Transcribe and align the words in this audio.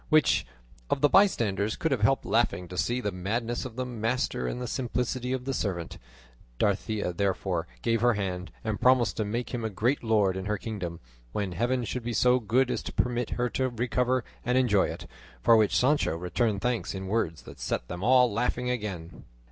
Which 0.09 0.47
of 0.89 1.01
the 1.01 1.09
bystanders 1.09 1.75
could 1.75 1.91
have 1.91 2.01
helped 2.01 2.25
laughing 2.25 2.67
to 2.69 2.75
see 2.75 3.01
the 3.01 3.11
madness 3.11 3.65
of 3.65 3.75
the 3.75 3.85
master 3.85 4.47
and 4.47 4.59
the 4.59 4.65
simplicity 4.65 5.31
of 5.31 5.45
the 5.45 5.53
servant? 5.53 5.99
Dorothea 6.57 7.13
therefore 7.13 7.67
gave 7.83 8.01
her 8.01 8.15
hand, 8.15 8.49
and 8.63 8.81
promised 8.81 9.15
to 9.17 9.23
make 9.25 9.53
him 9.53 9.63
a 9.63 9.69
great 9.69 10.03
lord 10.03 10.35
in 10.37 10.45
her 10.45 10.57
kingdom, 10.57 10.99
when 11.33 11.51
Heaven 11.51 11.83
should 11.83 12.01
be 12.01 12.13
so 12.13 12.39
good 12.39 12.71
as 12.71 12.81
to 12.81 12.91
permit 12.93 13.29
her 13.37 13.47
to 13.49 13.69
recover 13.69 14.23
and 14.43 14.57
enjoy 14.57 14.87
it, 14.87 15.05
for 15.43 15.55
which 15.55 15.77
Sancho 15.77 16.17
returned 16.17 16.61
thanks 16.61 16.95
in 16.95 17.05
words 17.05 17.43
that 17.43 17.59
set 17.59 17.87
them 17.87 18.03
all 18.03 18.33
laughing 18.33 18.71
again. 18.71 19.25